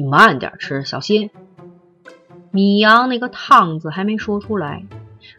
[0.00, 1.28] 你慢点吃，小心。
[2.50, 4.82] 米阳那个烫字还没说出来，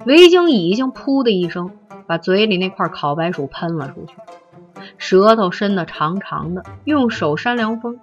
[0.06, 1.72] 维京已经噗的一声
[2.06, 4.14] 把嘴里那块烤白薯喷了出去，
[5.00, 8.00] 舌头伸得长长的，用手扇凉风，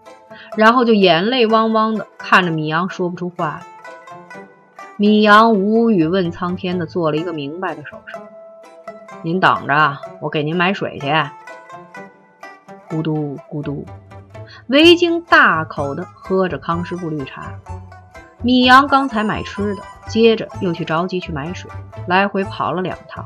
[0.56, 3.60] 然后就眼泪汪汪的看着米阳说不出话。
[4.96, 8.16] 米阳无语问苍天的做了一个明白的手势
[9.22, 11.06] ：“您等着，我给您买水去。”
[12.90, 13.86] 咕嘟咕嘟，
[14.68, 17.54] 维京大口的喝着康师傅绿茶。
[18.42, 21.70] 米阳刚才买吃的，接着又去着急去买水，
[22.06, 23.24] 来回跑了两趟，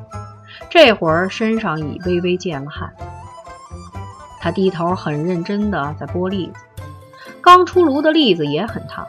[0.70, 2.94] 这会儿身上已微微见了汗。
[4.38, 6.82] 他低头很认真的在剥栗子，
[7.40, 9.04] 刚出炉的栗子也很烫，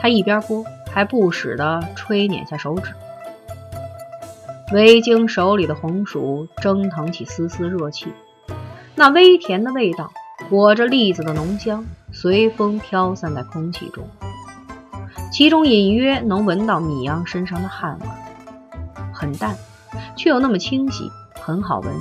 [0.00, 2.92] 他一边剥还不时的吹捻下手指。
[4.72, 8.12] 维京手里的红薯蒸腾起丝丝热气，
[8.96, 10.12] 那微甜的味道
[10.48, 14.04] 裹着栗子的浓香，随风飘散在空气中。
[15.32, 18.06] 其中隐约能闻到米阳身上的汗味，
[19.12, 19.56] 很淡，
[20.16, 21.08] 却又那么清晰，
[21.40, 21.94] 很好闻。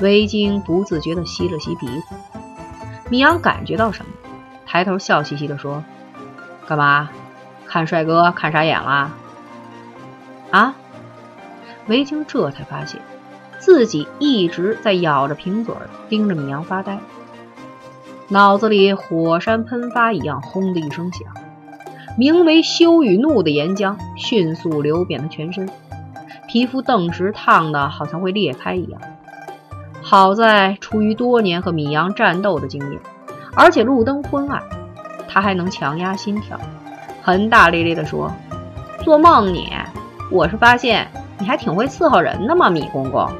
[0.00, 2.14] 维京不自觉地吸了吸鼻子，
[3.10, 4.10] 米阳感觉到什么，
[4.66, 5.84] 抬头笑嘻嘻地说
[6.66, 7.10] ：“干嘛？
[7.66, 9.12] 看帅哥看傻眼了？”
[10.50, 10.74] 啊！
[11.86, 13.00] 维京这才发现
[13.60, 15.72] 自己一直在咬着瓶嘴，
[16.08, 16.98] 盯着米阳发呆，
[18.28, 21.28] 脑子里火山喷发一样，轰的一声响。
[22.16, 25.68] 名为羞与怒的岩浆迅速流遍了全身，
[26.48, 29.00] 皮肤顿时烫得好像会裂开一样。
[30.02, 33.00] 好在出于多年和米阳战斗的经验，
[33.54, 34.62] 而且路灯昏暗，
[35.28, 36.58] 他还能强压心跳，
[37.22, 38.32] 很大咧咧地说
[39.04, 39.68] ：“做梦你！
[40.30, 41.06] 我是发现
[41.38, 43.30] 你还挺会伺候人的嘛，米公公。”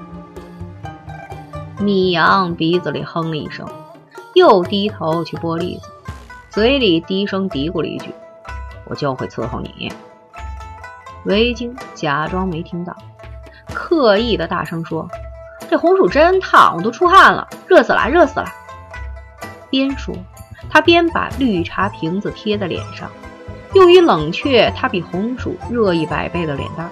[1.80, 3.66] 米阳鼻子里哼了一声，
[4.34, 5.88] 又低头去剥栗子，
[6.50, 8.14] 嘴里低声嘀咕了一句。
[8.84, 9.90] 我就会伺候你。
[11.24, 12.94] 维京假装没听到，
[13.72, 15.08] 刻意的大声说
[15.70, 18.46] ：“这红薯真烫，我都出汗了，热死了，热死了。”
[19.70, 20.14] 边说，
[20.68, 23.08] 他边把绿茶瓶子贴在脸上，
[23.72, 26.90] 用于冷却他比红薯热一百倍的脸蛋。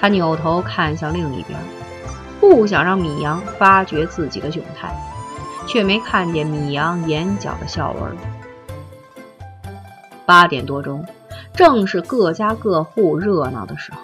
[0.00, 1.58] 他扭头看向另一边，
[2.40, 4.94] 不想让米阳发觉自己的窘态，
[5.66, 8.16] 却没看见米阳眼角的笑纹。
[10.24, 11.04] 八点多钟，
[11.54, 13.98] 正是各家各户热闹的时候。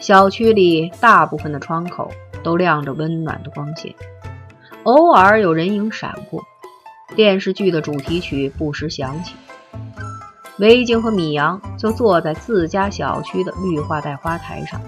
[0.00, 2.10] 小区里大部分的窗口
[2.42, 3.94] 都亮着温暖的光线，
[4.82, 6.42] 偶尔有人影闪过，
[7.16, 9.34] 电视剧的主题曲不时响起。
[10.58, 14.80] 维京和米阳就坐在自家小区的绿化带花台上，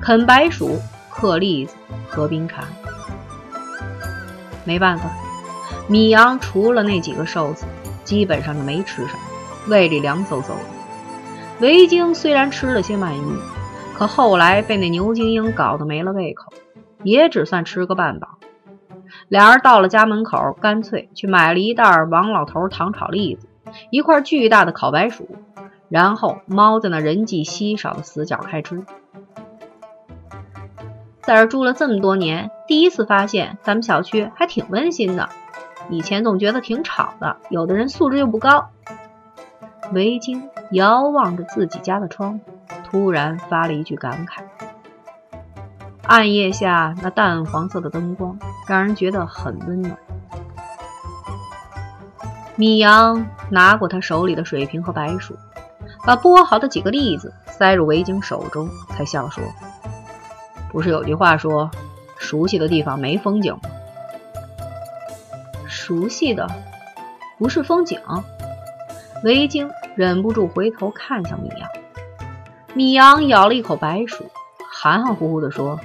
[0.00, 0.78] 啃白薯、
[1.20, 1.74] 嗑栗子、
[2.08, 2.62] 喝冰茶。
[4.64, 5.10] 没办法，
[5.88, 7.66] 米阳除了那几个瘦子，
[8.04, 9.18] 基本上就没吃什么。
[9.66, 10.60] 胃里凉飕飕的。
[11.58, 13.36] 维京虽然吃了些鳗鱼，
[13.96, 16.52] 可后来被那牛精英搞得没了胃口，
[17.02, 18.38] 也只算吃个半饱。
[19.26, 23.48] 俩人到了家门口，干脆去买了一袋王老头糖炒栗子，
[23.90, 25.28] 一块巨大的烤白薯，
[25.88, 28.84] 然后猫在那人迹稀少的死角开吃。
[31.28, 35.28] 在这住了这么多年，第一次发现咱们小区还挺温馨的。
[35.90, 38.70] 以前总觉得挺吵的，有的人素质又不高。
[39.92, 42.40] 维京遥望着自己家的窗，
[42.82, 44.40] 突然发了一句感慨：
[46.04, 49.98] 暗夜下那淡黄色的灯光，让人觉得很温暖。
[52.56, 55.36] 米阳拿过他手里的水瓶和白薯，
[56.06, 59.44] 把剥好的几个栗子塞入维京手中，才笑说
[60.70, 61.70] ：“不是有句话说，
[62.18, 63.70] 熟悉的地方没风景吗？
[65.68, 66.46] 熟悉的
[67.38, 68.00] 不是风景。”
[69.24, 71.68] 维京忍不住回头看向米阳，
[72.72, 74.30] 米阳咬了一口白薯，
[74.70, 75.80] 含含糊糊地说：“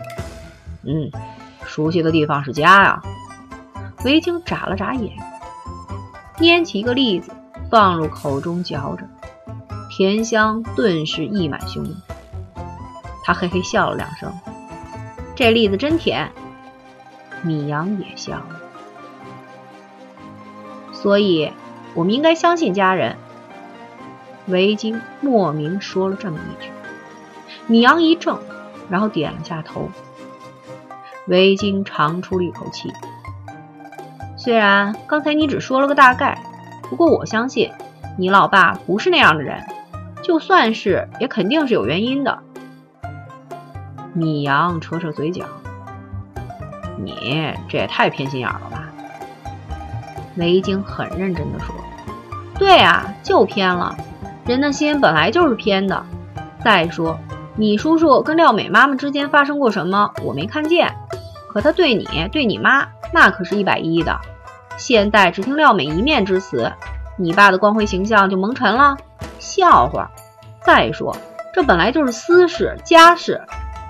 [0.85, 1.09] 嗯，
[1.65, 3.01] 熟悉的地方是家呀。”
[4.05, 5.17] 维京眨了眨眼，
[6.37, 7.31] 拈起一个栗子
[7.71, 9.03] 放入口中嚼着，
[9.89, 11.83] 甜香顿时溢满胸。
[13.23, 14.31] 他嘿嘿笑了两声
[15.35, 16.31] ：“这栗子真甜。”
[17.45, 18.61] 米阳也笑了，
[20.93, 21.51] 所以
[21.93, 23.17] 我们应该相信家人。
[24.47, 26.69] 维京莫名说了这么一句，
[27.67, 28.39] 米阳一怔，
[28.89, 29.89] 然后点了下头。
[31.27, 32.91] 维京长出了一口气，
[34.37, 36.41] 虽然刚才你只说了个大概，
[36.89, 37.71] 不过我相信
[38.17, 39.65] 你老爸不是那样的人，
[40.21, 42.39] 就算是，也肯定是有原因的。
[44.13, 45.45] 米阳扯扯嘴角，
[46.97, 48.83] 你这也太偏心眼了吧？
[50.35, 51.73] 雷晶很认真地说。
[52.59, 53.95] 对啊，就偏了。
[54.45, 56.05] 人的心本来就是偏的。
[56.63, 57.17] 再说，
[57.55, 60.93] 你叔叔跟廖美妈妈之间发生过什么，我没看见。
[61.49, 64.19] 可他对你、对你妈，那可是一百一的。
[64.77, 66.71] 现在只听廖美一面之词，
[67.17, 68.97] 你爸的光辉形象就蒙尘了。
[69.39, 70.11] 笑话。
[70.63, 71.15] 再说，
[71.53, 73.41] 这本来就是私事、家事。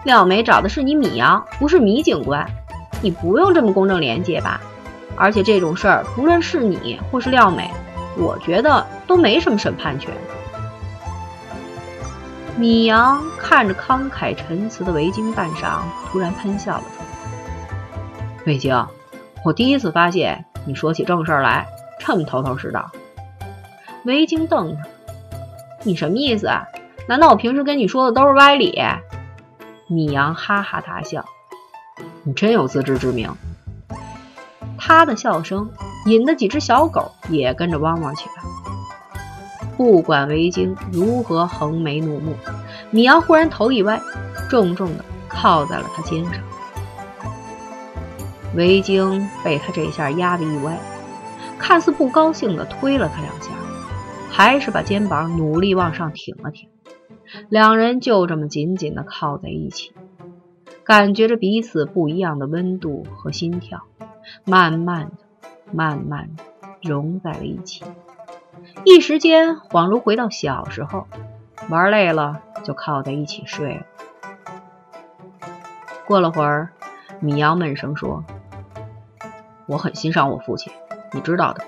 [0.04, 2.46] 廖美找的是你米阳，不是米警官。
[3.02, 4.60] 你不用这么公正廉洁吧？
[5.16, 7.70] 而且这种事儿，不论是你或是廖美，
[8.18, 10.12] 我觉得都没什么审判权。
[12.58, 15.80] 米阳看着慷慨陈词的维京半晌，
[16.12, 17.06] 突然喷笑了出来。
[18.46, 18.86] 维京，
[19.44, 21.66] 我第一次发现你说起正事儿来
[22.00, 22.92] 这么头头是道。
[24.06, 24.78] 维京瞪着，
[25.84, 26.50] 你什么意思？
[27.08, 28.82] 难道我平时跟你说的都是歪理？
[29.94, 31.24] 米阳哈哈大笑。
[32.24, 33.32] 你真有自知之明。
[34.78, 35.70] 他的笑声
[36.06, 38.44] 引得几只小狗也跟着汪汪起来。
[39.78, 42.36] 不管维京如何横眉怒目，
[42.92, 44.02] 米阳忽然头一歪，
[44.50, 46.34] 重重的靠在了他肩上。
[48.56, 50.78] 维京被他这下压得一歪，
[51.58, 53.50] 看似不高兴的推了他两下，
[54.30, 56.70] 还是把肩膀努力往上挺了挺。
[57.50, 59.94] 两人就这么紧紧的靠在一起。
[60.84, 63.84] 感觉着彼此不一样的温度和心跳，
[64.44, 65.12] 慢慢的、
[65.72, 66.44] 慢慢的
[66.82, 67.86] 融在了一起。
[68.84, 71.08] 一时间恍如回到小时候，
[71.70, 73.86] 玩累了就靠在一起睡了。
[76.06, 76.70] 过了会儿，
[77.22, 78.26] 米阳闷声说
[79.68, 80.74] ：“我很欣赏我父亲，
[81.14, 81.64] 你知道的。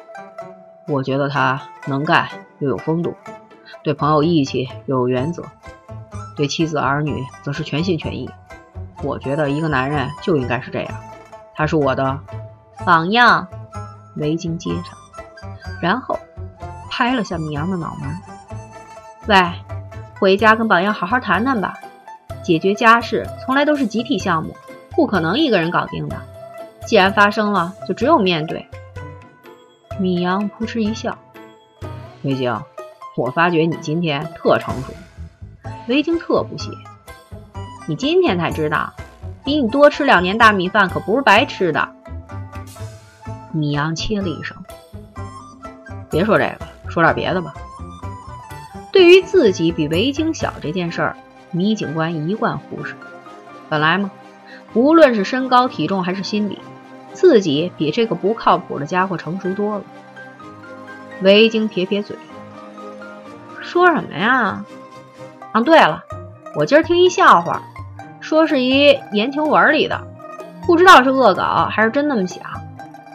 [0.89, 2.27] 我觉得他能干
[2.59, 3.15] 又有风度，
[3.83, 5.43] 对朋友义气有原则，
[6.35, 8.29] 对妻子儿女则是全心全意。”
[9.03, 10.93] 我觉得一个男人就应该是这样，
[11.53, 12.19] 他是我的
[12.85, 13.47] 榜样。
[14.15, 14.95] 围巾接上，
[15.81, 16.17] 然后
[16.89, 18.17] 拍了下米阳的脑门。
[19.27, 19.51] 喂，
[20.21, 21.77] 回家跟榜样好好谈谈吧。
[22.41, 24.55] 解决家事从来都是集体项目，
[24.91, 26.15] 不可能一个人搞定的。
[26.85, 28.65] 既然发生了，就只有面对。
[29.99, 31.17] 米阳扑哧一笑，
[32.21, 32.57] 围巾，
[33.15, 34.93] 我发觉你今天特成熟。
[35.87, 36.69] 围巾特不屑。
[37.87, 38.93] 你今天才知道，
[39.43, 41.89] 比你多吃两年大米饭可不是白吃的。
[43.51, 44.57] 米阳切了一声
[46.11, 47.53] ：“别说这个，说点别的吧。”
[48.91, 51.17] 对于自己比维京小这件事儿，
[51.51, 52.95] 米警官一贯忽视。
[53.69, 54.11] 本来嘛，
[54.73, 56.59] 无论是身高、体重还是心理，
[57.13, 59.83] 自己比这个不靠谱的家伙成熟多了。
[61.21, 62.17] 维京撇撇嘴
[63.65, 64.63] ：“说什么呀？
[65.51, 66.03] 啊，对了，
[66.55, 67.61] 我今儿听一笑话。”
[68.21, 70.01] 说是一言情文里的，
[70.65, 72.41] 不知道是恶搞还是真那么想。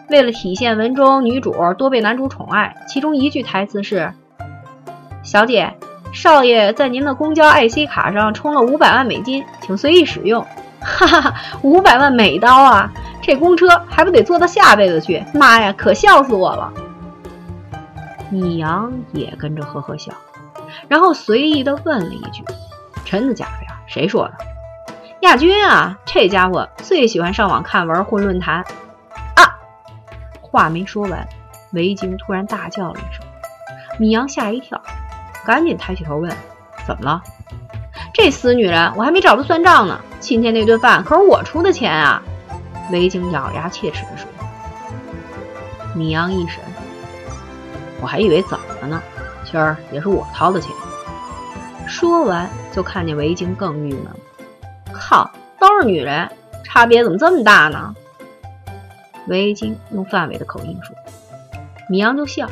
[0.09, 4.13] 为了体现文中女主多被男主宠爱，其中一句台词是
[5.25, 5.75] ：“小姐，
[6.13, 10.47] 少爷在您的公交 IC 卡上充了五百万美金，请随意使用。”
[10.81, 12.93] 哈哈哈，五百万美刀啊！
[13.21, 15.25] 这公车还不得坐到下辈子去？
[15.35, 16.73] 妈呀，可笑死我了！
[18.31, 20.13] 米阳也跟着呵呵笑，
[20.89, 22.45] 然后随意的问了一句
[23.05, 23.81] ：“真的假的呀？
[23.87, 24.35] 谁说的？”
[25.23, 28.65] 亚军啊，这家伙最喜欢上网看文、混论坛。
[29.37, 29.59] 啊！
[30.41, 31.29] 话没说完，
[31.73, 33.25] 维京突然大叫了一声，
[33.99, 34.81] 米阳吓一跳，
[35.45, 36.31] 赶紧抬起头问
[36.87, 37.23] ：“怎么了？”
[38.15, 40.01] 这死女人，我还没找她算账呢。
[40.19, 42.23] 今天那顿饭可是我出的钱啊！
[42.91, 44.27] 维京咬牙切齿地说。
[45.95, 46.63] 米阳一审，
[48.01, 49.03] 我还以为怎么了呢？
[49.51, 50.71] 今儿也是我掏的钱。
[51.87, 54.17] 说完，就看见维京更郁闷了。
[54.93, 56.31] 靠，都是女人，
[56.65, 57.95] 差别怎么这么大呢？
[59.27, 60.95] 维京用范伟的口音说，
[61.89, 62.49] 米阳就笑。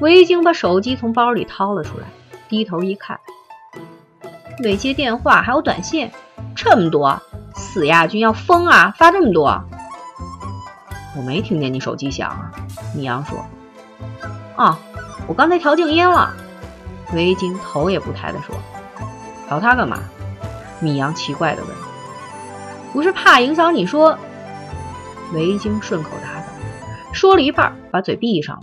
[0.00, 2.06] 维京把手机从包里掏了出来，
[2.48, 3.20] 低头一看，
[4.62, 6.10] 未接电话还有短信，
[6.56, 7.20] 这么多，
[7.54, 8.94] 死亚军要疯啊！
[8.96, 9.62] 发这么多，
[11.16, 12.50] 我没听见你手机响啊。
[12.94, 13.44] 米阳说，
[14.56, 14.78] 哦，
[15.30, 16.34] 我刚才调静音了。
[17.14, 18.52] 维京头也不抬的说，
[19.46, 20.00] 调它干嘛？
[20.80, 21.70] 米阳奇怪的问
[22.92, 24.18] ：“不是怕影响你说？”
[25.32, 26.46] 维京顺口答道，
[27.12, 28.62] 说了一半，把嘴闭上了，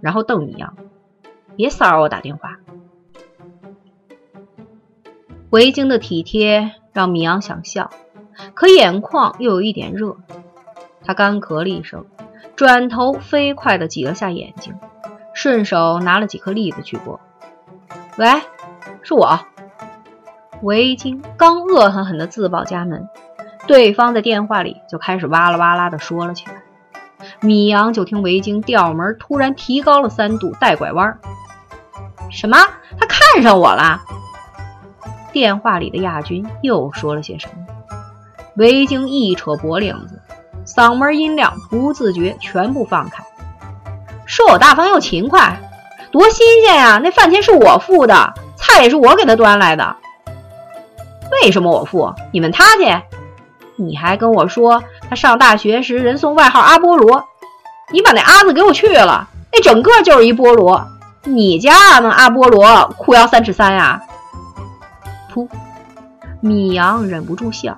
[0.00, 0.74] 然后瞪米阳
[1.54, 2.58] ：“别骚扰我打电话。”
[5.50, 7.90] 维京的体贴让米阳想笑，
[8.54, 10.16] 可眼眶又有一点热，
[11.04, 12.04] 他干咳了一声，
[12.56, 14.74] 转头飞快地挤了下眼睛，
[15.34, 17.18] 顺手拿了几颗栗子去剥。
[18.18, 18.26] “喂，
[19.02, 19.38] 是我。”
[20.62, 23.08] 维京刚恶狠狠地自报家门，
[23.66, 26.62] 对方在电话里就开始哇啦哇啦地说了起来。
[27.40, 31.18] 米阳就听维京调门突然提高了三度，带拐弯。
[32.30, 32.56] 什么？
[32.98, 34.02] 他看上我了？
[35.32, 37.66] 电话里的亚军又说了些什么？
[38.56, 40.20] 维京一扯脖领子，
[40.66, 43.24] 嗓门音量不自觉全部放开，
[44.32, 45.60] 说我大方又勤快，
[46.10, 46.98] 多新鲜呀！
[47.04, 49.94] 那饭钱是我付的，菜也是我给他端来的。
[51.30, 52.14] 为什么我付？
[52.32, 52.84] 你问他去。
[53.76, 57.22] 你还跟我说他上大学时人送外号阿波罗，
[57.92, 60.82] 你把那阿字给我去了，那整个就是一菠萝。
[61.24, 64.00] 你家那阿波罗裤腰三尺三呀？
[65.30, 65.46] 噗！
[66.40, 67.76] 米阳忍不住笑，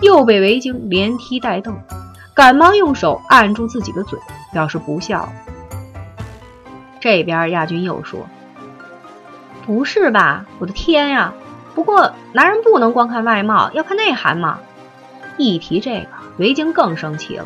[0.00, 1.78] 又被维京连踢带瞪，
[2.34, 4.18] 赶忙用手按住自己的嘴，
[4.52, 5.28] 表示不笑。
[7.04, 8.20] 这边亚军又说
[9.66, 10.46] ：“不是吧？
[10.58, 11.34] 我的天呀！
[11.74, 14.60] 不过男人不能光看外貌，要看内涵嘛。”
[15.36, 16.06] 一提这个，
[16.38, 17.44] 维京更生气了。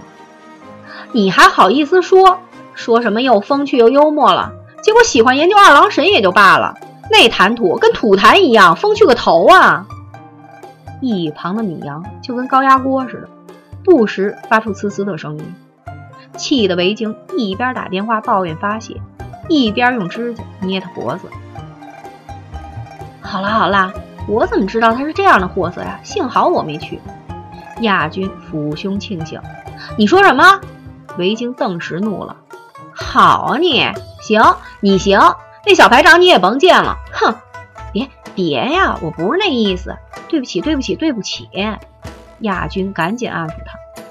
[1.11, 2.39] 你还好意思说？
[2.75, 4.53] 说什么又风趣又幽默了？
[4.81, 6.77] 结果喜欢研究二郎神也就罢了，
[7.11, 9.89] 那谈吐跟吐痰一样，风趣个头啊！
[11.01, 13.29] 一旁的米阳就跟高压锅似的，
[13.83, 15.55] 不时发出呲呲的声音，
[16.37, 19.03] 气得维京一边打电话抱怨发泄，
[19.49, 21.29] 一边用指甲捏他脖子。
[23.21, 23.93] 好了好了，
[24.27, 25.99] 我怎么知道他是这样的货色呀？
[26.03, 27.01] 幸好我没去。
[27.81, 29.41] 亚军抚胸庆幸
[29.97, 30.61] ：“你说什么？”
[31.19, 32.37] 维京顿时怒了
[32.93, 33.87] ：“好啊，你
[34.21, 34.43] 行，
[34.81, 35.21] 你行，
[35.67, 37.35] 那小排长你也甭见了。”哼，
[37.93, 39.97] 别别呀，我不是那意思，
[40.29, 41.49] 对不起，对不起，对不起。
[42.41, 44.03] 亚军赶紧安抚他：“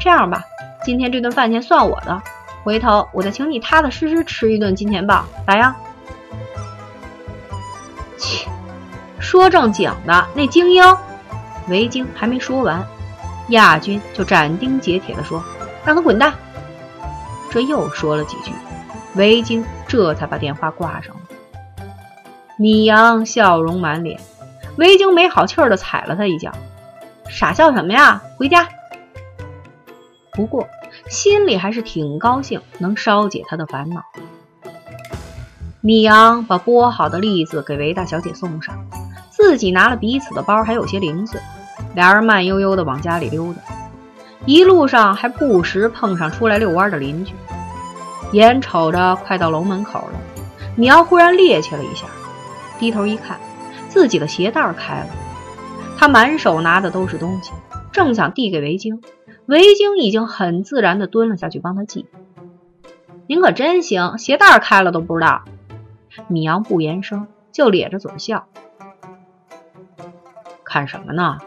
[0.00, 0.44] 这样吧，
[0.84, 2.22] 今天这顿饭钱算我的，
[2.64, 5.74] 回头我再请你踏踏实实吃一顿金钱豹，咋样？”
[8.16, 8.48] 切，
[9.18, 10.84] 说正经的，那精英，
[11.68, 12.86] 维京还没说完。
[13.48, 15.42] 亚军就斩钉截铁地说
[15.84, 16.32] ：“让他滚蛋！”
[17.50, 18.52] 这又说了几句，
[19.16, 21.20] 维京这才把电话挂上了。
[22.56, 24.20] 米阳笑容满脸，
[24.76, 26.52] 维京没好气儿的踩了他一脚
[27.28, 28.22] ：“傻笑什么呀？
[28.38, 28.68] 回家！”
[30.32, 30.66] 不过
[31.12, 34.02] 心里还是挺高兴，能稍解他的烦恼。
[35.82, 38.74] 米阳把剥好的栗子给韦大小姐送上，
[39.28, 41.38] 自己拿了彼此的包，还有些零碎。
[41.94, 43.60] 俩人慢悠悠地往家里溜达，
[44.46, 47.34] 一路上还不时碰上出来遛弯的邻居。
[48.32, 50.18] 眼瞅着快到楼门口了，
[50.76, 52.06] 米阳忽然趔趄了一下，
[52.78, 53.38] 低头一看，
[53.90, 55.08] 自己的鞋带开了。
[55.98, 57.52] 他满手拿的都是东西，
[57.92, 58.98] 正想递给维京，
[59.46, 62.06] 维京已经很自然地蹲了下去帮他系。
[63.26, 65.42] 您可真行，鞋带开了都不知道。
[66.28, 68.46] 米阳不言声，就咧着嘴笑。
[70.64, 71.38] 看什么呢？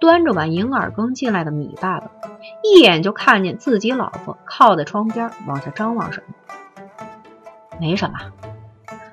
[0.00, 2.10] 端着碗银耳羹进来的米爸爸，
[2.64, 6.34] 一眼就看见自己老婆靠在窗边往下张望什么。
[7.80, 8.18] 没什么。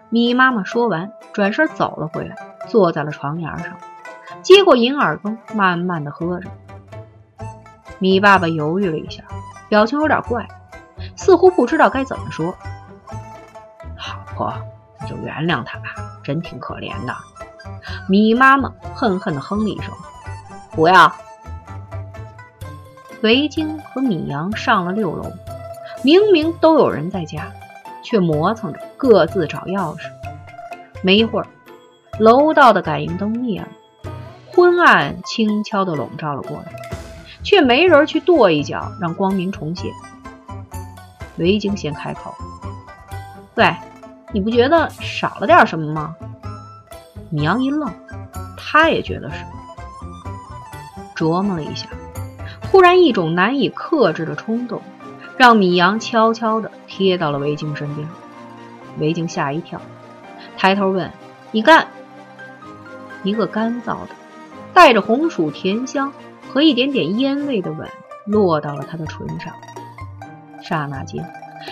[0.09, 2.36] 米妈妈说完，转身走了回来，
[2.67, 3.77] 坐在了床沿上，
[4.41, 6.50] 接过银耳羹，慢慢的喝着。
[8.00, 9.24] 米爸爸犹豫了一下，
[9.68, 10.48] 表情有点怪，
[11.15, 12.56] 似乎不知道该怎么说。
[13.98, 14.53] 老婆，
[15.01, 15.86] 你就原谅他吧，
[16.24, 17.13] 真挺可怜的。
[18.08, 19.94] 米妈妈恨恨的哼了一声。
[20.72, 21.13] 不要。
[23.22, 25.29] 维京和米阳上了六楼，
[26.03, 27.51] 明明都有人在家，
[28.01, 30.10] 却磨蹭着各自找钥匙。
[31.01, 31.48] 没一会儿，
[32.18, 33.68] 楼道的感应灯灭了，
[34.53, 36.72] 昏暗轻悄地笼罩了过来，
[37.50, 39.91] 却没人去跺一脚让光明重现。
[41.38, 42.32] 维京先开口
[43.58, 43.75] ：“喂，
[44.32, 46.15] 你不觉得少了点什么吗？”
[47.32, 47.91] 米阳一愣，
[48.56, 49.44] 他也觉得是。
[51.15, 51.88] 琢磨了一下，
[52.70, 54.79] 忽然一种难以克制的冲动，
[55.36, 58.08] 让米阳悄悄地贴到了维京身边。
[59.00, 59.82] 维京吓一跳，
[60.56, 61.12] 抬头问
[61.50, 61.88] ：“你干？”
[63.25, 64.10] 一个干燥的、
[64.72, 66.13] 带着红薯甜香
[66.51, 67.88] 和一点点烟味的吻
[68.25, 69.53] 落到了他的唇上。
[70.62, 71.25] 刹那间，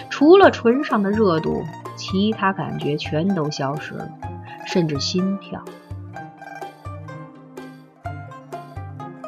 [0.10, 1.64] 除了唇上的热度，
[1.96, 4.08] 其他感觉全都消失了，
[4.66, 5.62] 甚至心跳。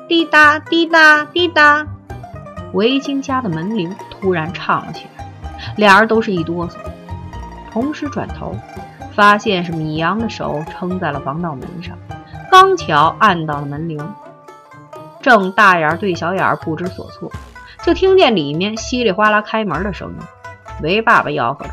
[0.07, 1.85] 滴答滴答滴答，
[2.73, 5.31] 维京家的门铃突然唱了起来，
[5.77, 6.77] 俩人都是一哆嗦，
[7.71, 8.55] 同时转头，
[9.13, 11.95] 发现是米阳的手撑在了防盗门上，
[12.49, 13.99] 刚巧按到了门铃，
[15.21, 17.31] 正大眼儿对小眼儿不知所措，
[17.83, 20.17] 就听见里面稀里哗啦开门的声音。
[20.81, 21.71] 维爸爸吆喝着：“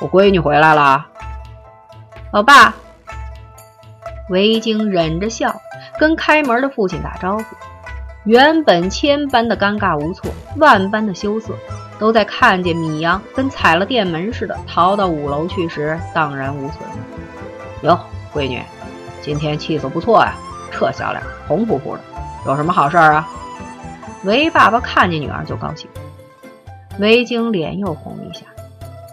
[0.00, 1.06] 我闺女回来了，
[2.32, 2.74] 老爸。”
[4.30, 5.54] 维京忍着笑
[5.98, 7.44] 跟开门的父亲打招呼。
[8.24, 11.54] 原本千般的尴尬无措，万般的羞涩，
[11.96, 16.80] 都在看见米阳跟踩了电门似的逃到五楼去时荡然无存。
[17.82, 17.96] 哟，
[18.34, 18.60] 闺女，
[19.22, 20.34] 今天气色不错呀，
[20.72, 22.00] 这小脸红扑扑的，
[22.46, 23.28] 有什么好事儿啊？
[24.24, 25.90] 韦爸爸看见女儿就高兴。
[27.00, 28.46] 韦京脸又红了一下，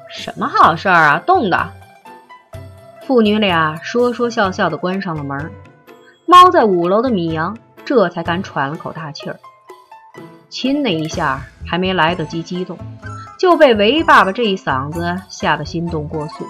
[0.10, 1.22] 什么好事儿啊？
[1.26, 1.70] 冻的。
[3.06, 5.52] 父女俩说说笑笑的关上了门。
[6.26, 9.38] 猫在五楼的米阳这才敢喘了口大气儿。
[10.50, 12.78] 亲那一下还没来得及激动，
[13.38, 16.46] 就被韦爸爸这一嗓子吓得心动过速。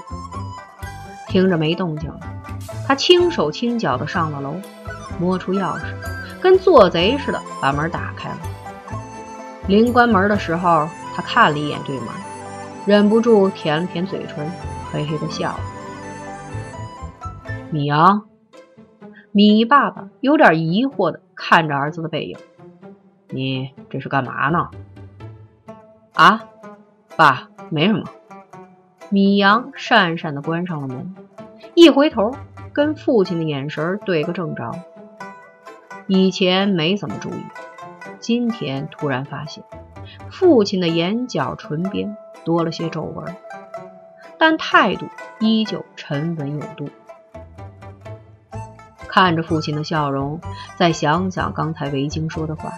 [1.28, 2.20] 听着没动静了，
[2.88, 4.56] 他轻手轻脚的上了楼，
[5.20, 5.82] 摸出钥匙，
[6.44, 8.36] 跟做贼似的把门打开了。
[9.66, 12.08] 临关门的时候，他看了一眼对门，
[12.86, 14.46] 忍不住舔了舔嘴唇，
[14.92, 15.60] 嘿嘿的笑了。
[17.72, 18.26] 米阳，
[19.32, 22.38] 米爸爸有点疑惑的看着儿子的背影，
[23.30, 24.70] 你这是干嘛呢？
[26.14, 26.44] 啊，
[27.16, 28.04] 爸，没什么。
[29.08, 31.16] 米阳讪讪的关上了门，
[31.74, 32.36] 一回头
[32.74, 34.70] 跟父亲的眼神对个正着。
[36.08, 37.44] 以前没怎么注意，
[38.20, 39.64] 今天突然发现，
[40.30, 43.36] 父亲的眼角唇边多了些皱纹，
[44.38, 45.08] 但态度
[45.40, 46.90] 依旧沉稳有度。
[49.08, 50.42] 看着父亲的笑容，
[50.76, 52.74] 再想想刚才维京说的话，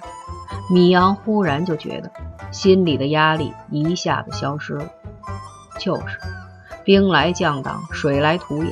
[0.69, 2.11] 米阳忽然就觉得
[2.51, 4.87] 心里的压力一下子消失了。
[5.79, 6.19] 就是，
[6.83, 8.71] 兵来将挡，水来土掩，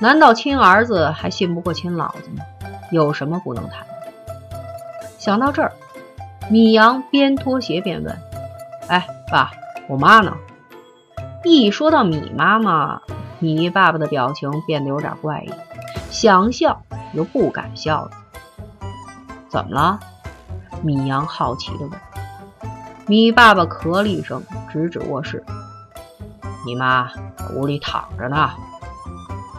[0.00, 2.44] 难道亲儿子还信不过亲老子吗？
[2.94, 4.12] 有什么不能谈的？
[5.18, 5.72] 想到这儿，
[6.48, 8.16] 米阳边脱鞋边问
[8.86, 9.50] ：“哎，爸，
[9.88, 10.32] 我妈呢？”
[11.42, 13.00] 一说到米妈妈，
[13.40, 15.52] 米爸爸的表情变得有点怪异，
[16.10, 16.80] 想笑。
[17.12, 18.10] 又不敢笑了，
[19.48, 20.00] 怎么了？
[20.82, 21.92] 米阳好奇地问。
[23.06, 25.44] 米爸爸咳了一声，指指卧室
[26.66, 27.08] ：“你妈
[27.54, 28.50] 屋里躺着呢。”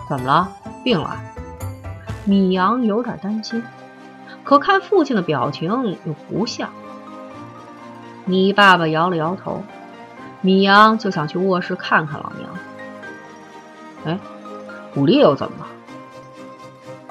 [0.10, 0.50] 怎么了？
[0.84, 1.18] 病了？
[2.26, 3.64] 米阳有点担心，
[4.44, 6.70] 可看父亲的表情又不像。
[8.26, 9.62] 米爸爸摇了摇头，
[10.42, 12.50] 米阳就想去卧室看看老娘。
[14.06, 14.20] 哎，
[14.94, 15.68] 古丽又怎么了？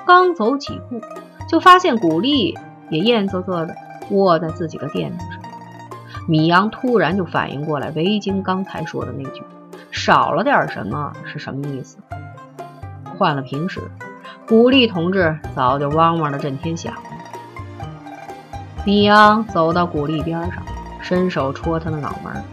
[0.05, 1.00] 刚走几步，
[1.48, 2.59] 就发现古丽
[2.90, 3.74] 也艳滋滋的
[4.11, 5.40] 卧在自己的垫子上。
[6.27, 9.42] 米阳突然就反应过来，维京刚才说的那句
[9.92, 11.98] “少了点什么”是什么意思？
[13.16, 13.81] 换了平时，
[14.47, 17.01] 古丽同志早就汪汪的震天响了。
[18.85, 20.63] 米阳走到古丽边上，
[21.01, 22.45] 伸手戳他的脑门：“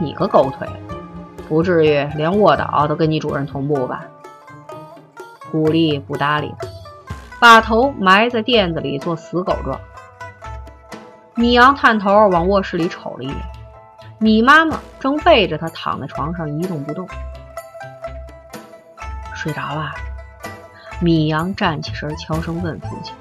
[0.00, 0.68] 你个狗腿，
[1.48, 4.04] 不至于连卧倒都跟你主人同步吧？”
[5.50, 6.68] 古丽不搭理他，
[7.40, 9.80] 把头埋在垫子里做死狗状。
[11.34, 13.36] 米阳探头往卧室里瞅了一眼，
[14.20, 17.08] 米妈妈正背着他躺在床上一动不动。
[19.34, 19.92] 睡着了。
[21.00, 23.14] 米阳站起身，悄声问父亲。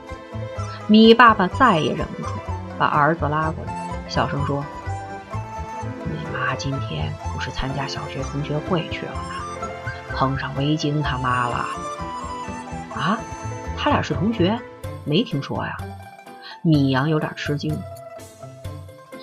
[0.88, 2.30] 米爸爸再也忍不住，
[2.78, 3.74] 把儿子拉过来，
[4.08, 4.64] 小声说
[6.06, 9.22] ：“你妈今天不是参加小学同学会去了吗？
[10.14, 11.66] 碰上维京他妈了。”
[12.96, 13.20] 啊，
[13.78, 14.58] 他俩是同学？
[15.04, 15.76] 没听说呀。
[16.62, 17.78] 米阳有点吃惊。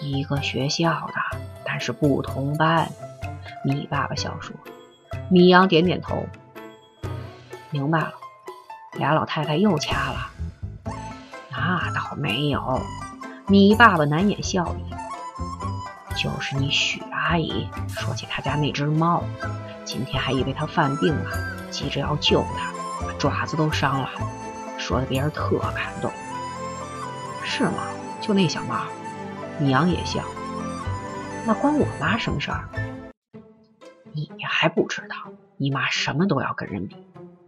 [0.01, 2.89] 一个学校的，但是不同班。
[3.65, 4.55] 米爸爸笑说。
[5.29, 6.27] 米阳点点头，
[7.71, 8.13] 明白了。
[8.99, 10.31] 俩老太太又掐了？
[11.51, 12.81] 那倒没有。
[13.49, 14.95] 米爸爸难掩笑意。
[16.15, 19.25] 就是你许阿姨说起他家那只猫，
[19.85, 21.31] 今天还以为它犯病了，
[21.71, 22.71] 急着要救它。
[23.19, 24.11] 爪子都伤了，
[24.79, 26.11] 说的别人特感动，
[27.45, 27.85] 是吗？
[28.21, 28.85] 就那小猫，
[29.59, 30.23] 米阳也笑。
[31.47, 32.69] 那关我妈什么事儿？
[34.13, 36.97] 你还不知道，你妈什么都要跟人比，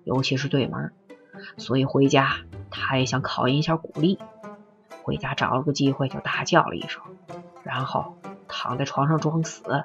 [0.04, 0.92] 尤其是对门。
[1.56, 2.36] 所以回家，
[2.70, 4.18] 他也想考验一下古力。
[5.02, 7.02] 回家找了个机会就大叫了一声，
[7.62, 8.16] 然后
[8.48, 9.84] 躺在床上装死。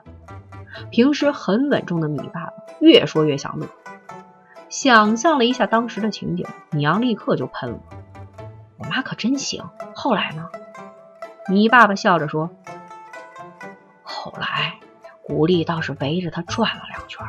[0.91, 3.67] 平时很稳重的米爸爸越说越想乐。
[4.69, 7.79] 想象了一下当时的情景，米阳立刻就喷了。
[8.77, 9.63] 我妈可真行。
[9.93, 10.49] 后来呢？
[11.49, 12.51] 米爸爸笑着说
[14.03, 14.79] ：“后来，
[15.23, 17.25] 古丽倒是围着他转了两圈，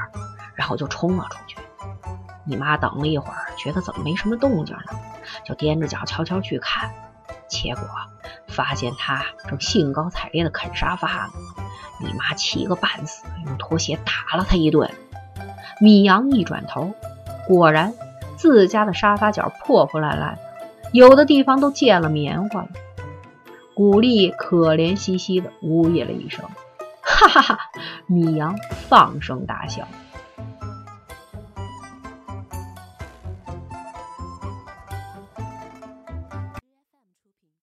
[0.55, 1.57] 然后就冲了出去。
[2.51, 4.99] 你妈等了一会儿，觉得怎么没什么动静呢，
[5.45, 6.91] 就踮着脚悄悄去看，
[7.49, 7.85] 结果
[8.49, 11.31] 发现他正兴高采烈地啃沙发呢。
[12.01, 14.91] 你妈气个半死，用拖鞋打了他一顿。
[15.81, 16.93] 米阳一转头。”
[17.47, 17.95] 果然，
[18.37, 20.39] 自家的沙发角破破烂烂，
[20.93, 22.69] 有的地方都溅了棉花了。
[23.75, 26.45] 古丽可怜兮兮的呜咽了一声，
[27.01, 27.59] 哈哈哈！
[28.07, 28.57] 米阳
[28.89, 29.87] 放声大笑。